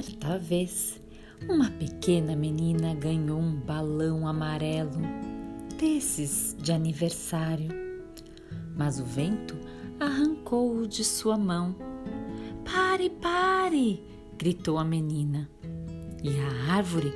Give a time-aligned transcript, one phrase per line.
[0.00, 1.00] Certa vez,
[1.48, 4.92] uma pequena menina ganhou um balão amarelo,
[5.76, 7.68] desses de aniversário.
[8.76, 9.56] Mas o vento
[9.98, 11.74] arrancou-o de sua mão.
[12.64, 14.00] Pare, pare!
[14.38, 15.50] gritou a menina.
[16.22, 17.12] E a árvore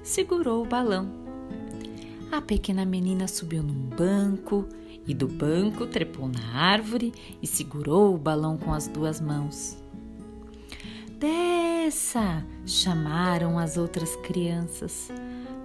[0.00, 1.10] segurou o balão.
[2.30, 4.68] A pequena menina subiu num banco
[5.04, 7.12] e do banco trepou na árvore
[7.42, 9.76] e segurou o balão com as duas mãos.
[11.90, 12.46] Desça!
[12.64, 15.10] chamaram as outras crianças.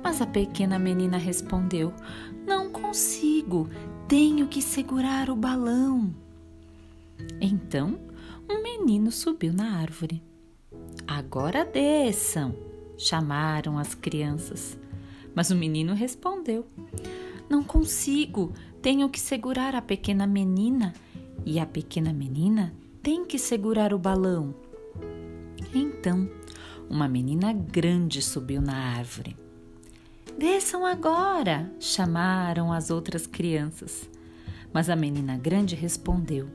[0.03, 1.93] Mas a pequena menina respondeu:
[2.47, 3.69] Não consigo,
[4.07, 6.15] tenho que segurar o balão.
[7.39, 7.99] Então,
[8.49, 10.19] um menino subiu na árvore.
[11.07, 12.55] Agora desçam,
[12.97, 14.75] chamaram as crianças.
[15.35, 16.65] Mas o menino respondeu:
[17.47, 18.51] Não consigo,
[18.81, 20.91] tenho que segurar a pequena menina
[21.45, 22.73] e a pequena menina
[23.03, 24.64] tem que segurar o balão.
[26.05, 26.29] Então,
[26.87, 29.35] uma menina grande subiu na árvore.
[30.37, 31.73] Desçam agora!
[31.79, 34.07] chamaram as outras crianças.
[34.71, 36.47] Mas a menina grande respondeu: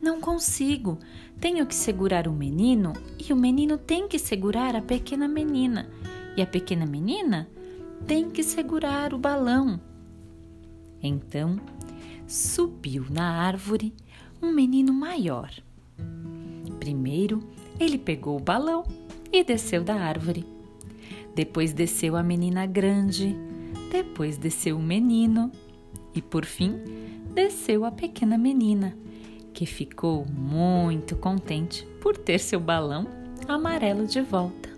[0.00, 0.98] Não consigo.
[1.38, 5.90] Tenho que segurar o menino e o menino tem que segurar a pequena menina.
[6.34, 7.50] E a pequena menina
[8.06, 9.78] tem que segurar o balão.
[11.02, 11.60] Então
[12.26, 13.94] subiu na árvore
[14.40, 15.52] um menino maior.
[16.82, 17.40] Primeiro
[17.78, 18.82] ele pegou o balão
[19.32, 20.44] e desceu da árvore.
[21.32, 23.36] Depois desceu a menina grande,
[23.88, 25.52] depois desceu o menino
[26.12, 26.80] e, por fim,
[27.32, 28.98] desceu a pequena menina,
[29.54, 33.06] que ficou muito contente por ter seu balão
[33.46, 34.71] amarelo de volta.